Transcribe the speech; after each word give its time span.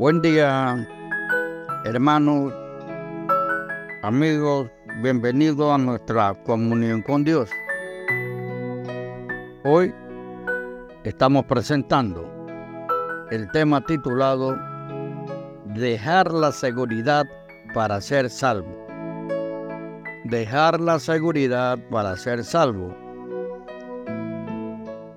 Buen 0.00 0.22
día, 0.22 0.88
hermanos, 1.84 2.54
amigos, 4.00 4.70
bienvenidos 5.02 5.70
a 5.70 5.76
nuestra 5.76 6.32
comunión 6.44 7.02
con 7.02 7.22
Dios. 7.22 7.50
Hoy 9.62 9.92
estamos 11.04 11.44
presentando 11.44 12.24
el 13.30 13.50
tema 13.50 13.84
titulado 13.84 14.56
Dejar 15.66 16.32
la 16.32 16.50
seguridad 16.52 17.26
para 17.74 18.00
ser 18.00 18.30
salvo. 18.30 18.74
Dejar 20.24 20.80
la 20.80 20.98
seguridad 20.98 21.78
para 21.90 22.16
ser 22.16 22.42
salvo. 22.42 22.96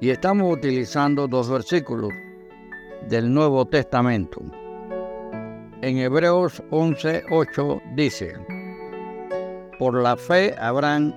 Y 0.02 0.10
estamos 0.10 0.52
utilizando 0.52 1.30
dos 1.30 1.50
versículos 1.50 2.12
del 3.08 3.34
Nuevo 3.34 3.66
Testamento 3.66 4.42
en 5.84 5.98
Hebreos 5.98 6.64
11:8 6.72 7.82
dice, 7.94 8.38
por 9.78 10.02
la 10.02 10.16
fe 10.16 10.56
Abraham, 10.58 11.14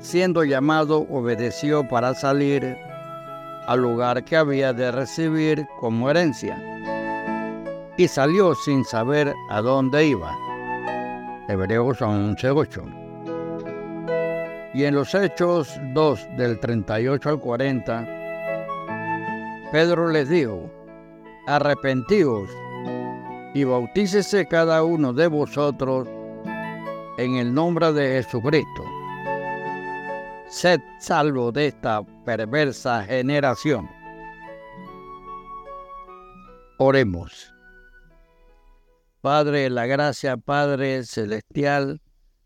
siendo 0.00 0.42
llamado, 0.42 1.06
obedeció 1.08 1.86
para 1.86 2.12
salir 2.12 2.76
al 3.68 3.80
lugar 3.80 4.24
que 4.24 4.36
había 4.36 4.72
de 4.72 4.90
recibir 4.90 5.64
como 5.78 6.10
herencia, 6.10 6.60
y 7.96 8.08
salió 8.08 8.56
sin 8.56 8.84
saber 8.84 9.32
a 9.48 9.60
dónde 9.60 10.08
iba. 10.08 10.36
Hebreos 11.48 12.00
11:8. 12.00 12.82
Y 14.74 14.84
en 14.86 14.96
los 14.96 15.14
Hechos 15.14 15.78
2 15.94 16.36
del 16.36 16.58
38 16.58 17.28
al 17.28 17.38
40, 17.38 18.08
Pedro 19.70 20.08
les 20.08 20.28
dijo, 20.28 20.68
arrepentíos 21.46 22.50
y 23.54 23.64
bautícese 23.64 24.46
cada 24.46 24.82
uno 24.82 25.12
de 25.12 25.26
vosotros 25.26 26.08
en 27.18 27.36
el 27.36 27.52
nombre 27.52 27.92
de 27.92 28.22
Jesucristo. 28.22 28.84
Sed 30.48 30.80
salvo 31.00 31.52
de 31.52 31.66
esta 31.66 32.02
perversa 32.24 33.04
generación. 33.04 33.88
Oremos. 36.78 37.52
Padre, 39.20 39.68
la 39.68 39.86
gracia, 39.86 40.36
Padre 40.36 41.04
celestial, 41.04 42.00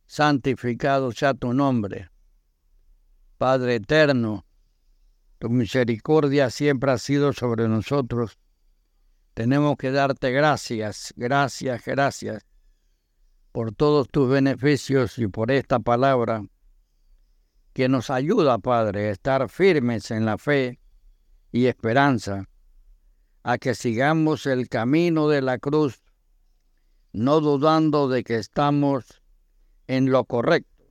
santificado 0.07 1.13
sea 1.13 1.35
tu 1.35 1.53
nombre. 1.53 2.09
Padre 3.37 3.75
eterno, 3.75 4.47
tu 5.39 5.51
misericordia 5.51 6.49
siempre 6.49 6.93
ha 6.93 6.99
sido 6.99 7.33
sobre 7.33 7.69
nosotros 7.69 8.39
tenemos 9.35 9.77
que 9.77 9.91
darte 9.91 10.31
gracias, 10.31 11.13
gracias, 11.17 11.85
gracias 11.85 12.47
por 13.53 13.75
todos 13.75 14.09
tus 14.09 14.29
beneficios 14.31 15.19
y 15.19 15.27
por 15.29 15.51
esta 15.51 15.79
palabra 15.79 16.45
que 17.73 17.89
nos 17.89 18.11
ayuda, 18.11 18.59
Padre, 18.59 19.09
a 19.09 19.11
estar 19.13 19.49
firmes 19.49 20.11
en 20.11 20.27
la 20.27 20.37
fe 20.37 20.79
y 21.51 21.67
esperanza, 21.67 22.49
a 23.43 23.59
que 23.59 23.75
sigamos 23.75 24.47
el 24.47 24.69
camino 24.69 25.29
de 25.29 25.43
la 25.43 25.59
cruz, 25.59 26.03
no 27.13 27.41
dudando 27.41 28.09
de 28.09 28.25
que 28.25 28.37
estamos 28.37 29.23
en 29.87 30.11
lo 30.11 30.25
correcto, 30.25 30.85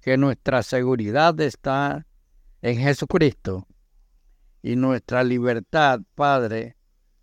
que 0.00 0.16
nuestra 0.16 0.62
seguridad 0.62 1.38
está 1.40 2.06
en 2.62 2.78
Jesucristo 2.78 3.66
y 4.62 4.76
nuestra 4.76 5.24
libertad, 5.24 6.00
Padre, 6.14 6.76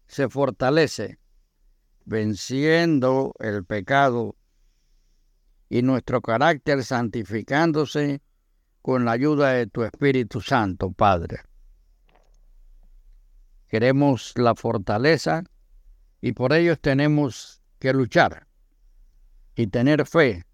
se 0.08 0.30
fortalece, 0.30 1.20
venciendo 2.06 3.34
el 3.40 3.66
pecado 3.66 4.36
y 5.70 5.82
nuestro 5.82 6.22
carácter 6.22 6.84
santificándose 6.84 8.22
con 8.82 9.06
la 9.06 9.14
ayuda 9.14 9.54
de 9.54 9.68
tu 9.68 9.84
Espíritu 9.84 10.42
Santo, 10.42 10.92
Padre. 10.92 11.40
Queremos 13.68 14.34
la 14.36 14.54
fortaleza 14.54 15.44
y 16.22 16.34
por 16.34 16.54
ello 16.54 16.78
tenemos 16.78 17.62
que 17.80 17.94
luchar 17.94 18.46
y 19.56 19.68
tener 19.68 20.06
fe 20.06 20.46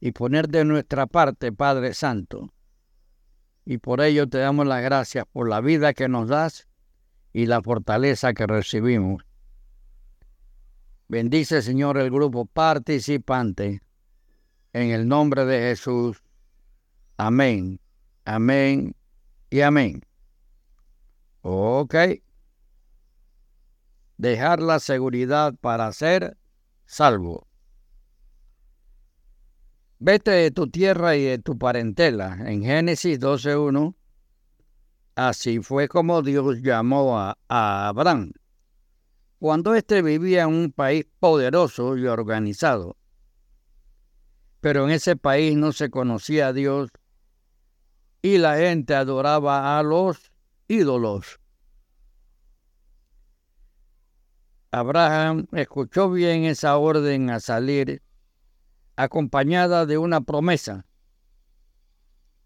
y 0.00 0.12
poner 0.12 0.48
de 0.48 0.64
nuestra 0.64 1.06
parte, 1.06 1.52
Padre 1.52 1.92
Santo. 1.94 2.54
Y 3.64 3.78
por 3.78 4.00
ello 4.00 4.28
te 4.28 4.38
damos 4.38 4.66
las 4.66 4.82
gracias 4.82 5.26
por 5.26 5.48
la 5.48 5.60
vida 5.60 5.92
que 5.92 6.08
nos 6.08 6.28
das 6.28 6.67
y 7.38 7.46
la 7.46 7.62
fortaleza 7.62 8.34
que 8.34 8.48
recibimos. 8.48 9.24
Bendice, 11.06 11.62
Señor, 11.62 11.96
el 11.96 12.10
grupo 12.10 12.46
participante. 12.46 13.80
En 14.72 14.90
el 14.90 15.06
nombre 15.06 15.44
de 15.44 15.60
Jesús. 15.60 16.20
Amén, 17.16 17.78
amén 18.24 18.96
y 19.50 19.60
amén. 19.60 20.02
Ok. 21.42 21.94
Dejar 24.16 24.60
la 24.60 24.80
seguridad 24.80 25.54
para 25.60 25.92
ser 25.92 26.36
salvo. 26.86 27.46
Vete 30.00 30.32
de 30.32 30.50
tu 30.50 30.68
tierra 30.68 31.14
y 31.14 31.22
de 31.22 31.38
tu 31.38 31.56
parentela. 31.56 32.36
En 32.46 32.64
Génesis 32.64 33.20
12.1 33.20 33.94
Así 35.18 35.58
fue 35.58 35.88
como 35.88 36.22
Dios 36.22 36.62
llamó 36.62 37.18
a, 37.18 37.36
Abraham. 37.48 38.30
Cuando 39.40 39.74
éste 39.74 40.00
vivía 40.00 40.42
en 40.44 40.50
un 40.50 40.70
país 40.70 41.06
poderoso 41.18 41.96
y 41.96 42.06
organizado. 42.06 42.96
Pero 44.60 44.84
en 44.84 44.92
ese 44.92 45.16
país 45.16 45.56
no 45.56 45.72
se 45.72 45.90
conocía 45.90 46.46
a 46.46 46.52
Dios 46.52 46.90
y 48.22 48.38
la 48.38 48.58
gente 48.58 48.94
adoraba 48.94 49.76
a 49.76 49.82
los 49.82 50.30
ídolos. 50.68 51.40
Abraham 54.70 55.48
escuchó 55.50 56.12
bien 56.12 56.44
esa 56.44 56.76
orden 56.76 57.30
a 57.30 57.40
salir 57.40 58.02
acompañada 58.94 59.84
de 59.84 59.98
una 59.98 60.20
promesa. 60.20 60.86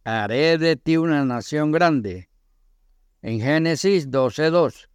Haré 0.05 0.57
de 0.57 0.77
ti 0.77 0.97
una 0.97 1.27
nación 1.27 1.71
grande 1.71 2.32
en 3.23 3.41
Génesis 3.41 4.11
12:2. 4.11 4.89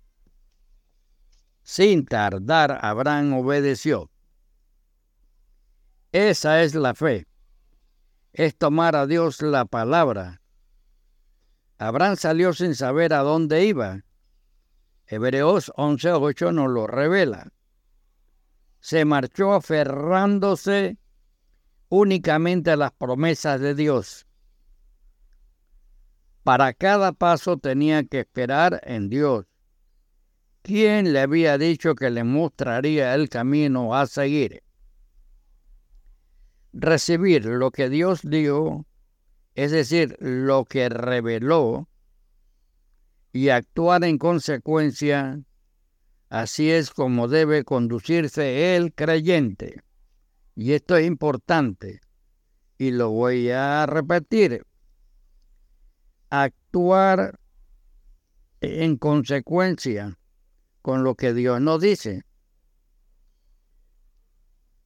Sin 1.63 2.05
tardar, 2.05 2.79
Abraham 2.81 3.33
obedeció. 3.33 4.09
Esa 6.11 6.61
es 6.63 6.75
la 6.75 6.93
fe. 6.93 7.25
Es 8.33 8.57
tomar 8.57 8.95
a 8.95 9.07
Dios 9.07 9.41
la 9.41 9.65
palabra. 9.65 10.41
Abraham 11.77 12.15
salió 12.15 12.53
sin 12.53 12.75
saber 12.75 13.13
a 13.13 13.19
dónde 13.19 13.65
iba. 13.65 14.03
Hebreos 15.05 15.71
11:8 15.75 16.51
nos 16.53 16.69
lo 16.69 16.87
revela. 16.87 17.51
Se 18.79 19.05
marchó 19.05 19.53
aferrándose 19.53 20.97
únicamente 21.89 22.71
a 22.71 22.77
las 22.77 22.91
promesas 22.91 23.59
de 23.59 23.73
Dios. 23.73 24.26
Para 26.47 26.71
cada 26.71 27.11
paso 27.11 27.57
tenía 27.57 28.05
que 28.05 28.21
esperar 28.21 28.79
en 28.85 29.09
Dios. 29.09 29.45
¿Quién 30.61 31.11
le 31.11 31.19
había 31.19 31.57
dicho 31.57 31.93
que 31.93 32.09
le 32.09 32.23
mostraría 32.23 33.13
el 33.15 33.27
camino 33.27 33.93
a 33.93 34.07
seguir? 34.07 34.63
Recibir 36.71 37.43
lo 37.43 37.71
que 37.71 37.89
Dios 37.89 38.21
dio, 38.23 38.85
es 39.55 39.71
decir, 39.71 40.15
lo 40.21 40.63
que 40.63 40.87
reveló, 40.87 41.89
y 43.33 43.49
actuar 43.49 44.05
en 44.05 44.17
consecuencia, 44.17 45.41
así 46.29 46.71
es 46.71 46.91
como 46.91 47.27
debe 47.27 47.65
conducirse 47.65 48.77
el 48.77 48.93
creyente. 48.93 49.81
Y 50.55 50.71
esto 50.71 50.95
es 50.95 51.07
importante, 51.07 51.99
y 52.77 52.91
lo 52.91 53.09
voy 53.09 53.49
a 53.49 53.85
repetir 53.85 54.65
actuar 56.29 57.39
en 58.61 58.97
consecuencia 58.97 60.17
con 60.81 61.03
lo 61.03 61.15
que 61.15 61.33
Dios 61.33 61.61
nos 61.61 61.81
dice. 61.81 62.23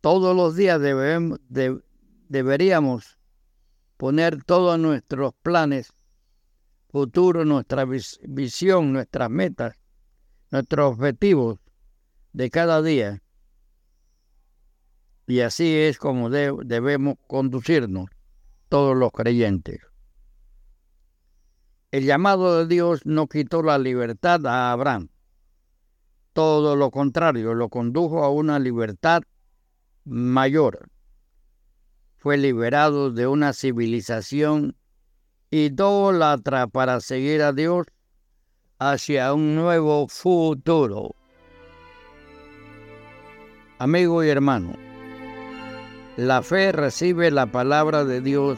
Todos 0.01 0.35
los 0.35 0.55
días 0.55 0.81
debemos, 0.81 1.39
deberíamos 2.27 3.19
poner 3.97 4.43
todos 4.43 4.79
nuestros 4.79 5.33
planes 5.43 5.93
futuros, 6.89 7.45
nuestra 7.45 7.85
visión, 7.85 8.93
nuestras 8.93 9.29
metas, 9.29 9.75
nuestros 10.49 10.93
objetivos 10.93 11.59
de 12.33 12.49
cada 12.49 12.81
día. 12.81 13.21
Y 15.27 15.41
así 15.41 15.73
es 15.73 15.97
como 15.97 16.29
debemos 16.29 17.15
conducirnos 17.27 18.09
todos 18.67 18.97
los 18.97 19.11
creyentes. 19.11 19.90
El 21.91 22.05
llamado 22.05 22.57
de 22.57 22.73
Dios 22.73 23.05
no 23.05 23.27
quitó 23.27 23.61
la 23.63 23.77
libertad 23.77 24.45
a 24.45 24.71
Abraham. 24.71 25.09
todo 26.33 26.77
lo 26.77 26.91
contrario, 26.91 27.53
lo 27.53 27.67
condujo 27.67 28.23
a 28.23 28.29
una 28.29 28.57
libertad 28.57 29.23
mayor. 30.05 30.87
Fue 32.15 32.37
liberado 32.37 33.11
de 33.11 33.27
una 33.27 33.51
civilización 33.51 34.77
idólatra 35.49 36.67
para 36.67 37.01
seguir 37.01 37.41
a 37.41 37.51
Dios 37.51 37.87
hacia 38.79 39.33
un 39.33 39.55
nuevo 39.55 40.07
futuro. 40.07 41.13
Amigo 43.79 44.23
y 44.23 44.29
hermano, 44.29 44.73
la 46.15 46.41
fe 46.41 46.71
recibe 46.71 47.29
la 47.31 47.47
palabra 47.47 48.05
de 48.05 48.21
Dios 48.21 48.57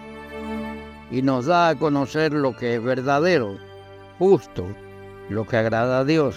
y 1.12 1.22
nos 1.22 1.46
da 1.46 1.70
a 1.70 1.76
conocer 1.76 2.34
lo 2.34 2.56
que 2.56 2.76
es 2.76 2.84
verdadero, 2.84 3.58
justo, 4.20 4.66
lo 5.30 5.46
que 5.46 5.58
agrada 5.58 6.00
a 6.00 6.06
Dios. 6.06 6.36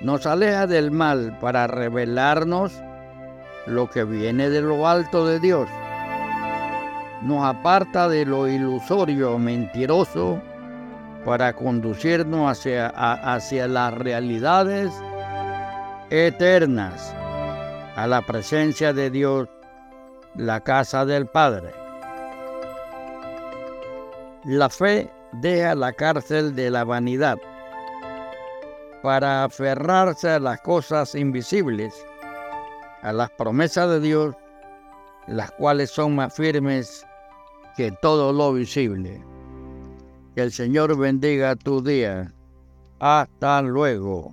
Nos 0.00 0.26
aleja 0.26 0.66
del 0.66 0.90
mal 0.90 1.38
para 1.40 1.66
revelarnos 1.66 2.72
lo 3.66 3.88
que 3.88 4.04
viene 4.04 4.50
de 4.50 4.60
lo 4.60 4.88
alto 4.88 5.26
de 5.26 5.38
Dios. 5.38 5.68
Nos 7.22 7.44
aparta 7.44 8.08
de 8.08 8.26
lo 8.26 8.48
ilusorio, 8.48 9.38
mentiroso, 9.38 10.40
para 11.24 11.52
conducirnos 11.52 12.50
hacia, 12.50 12.88
hacia 12.88 13.68
las 13.68 13.94
realidades 13.94 14.92
eternas, 16.10 17.14
a 17.94 18.06
la 18.06 18.22
presencia 18.22 18.92
de 18.92 19.10
Dios, 19.10 19.48
la 20.34 20.60
casa 20.60 21.04
del 21.04 21.26
Padre. 21.26 21.81
La 24.44 24.68
fe 24.68 25.08
deja 25.34 25.76
la 25.76 25.92
cárcel 25.92 26.56
de 26.56 26.68
la 26.68 26.82
vanidad 26.82 27.38
para 29.00 29.44
aferrarse 29.44 30.30
a 30.30 30.40
las 30.40 30.60
cosas 30.62 31.14
invisibles, 31.14 31.94
a 33.02 33.12
las 33.12 33.30
promesas 33.30 33.88
de 33.88 34.00
Dios, 34.00 34.34
las 35.28 35.52
cuales 35.52 35.92
son 35.92 36.16
más 36.16 36.34
firmes 36.34 37.06
que 37.76 37.92
todo 38.02 38.32
lo 38.32 38.52
visible. 38.52 39.24
Que 40.34 40.42
el 40.42 40.50
Señor 40.50 40.98
bendiga 40.98 41.54
tu 41.54 41.80
día. 41.80 42.32
Hasta 42.98 43.62
luego. 43.62 44.32